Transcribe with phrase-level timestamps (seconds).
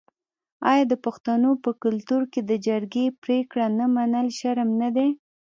[0.71, 5.09] آیا د پښتنو په کلتور کې د جرګې پریکړه نه منل شرم نه دی؟